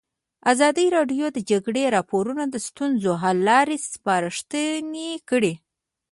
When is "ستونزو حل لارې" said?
2.67-3.77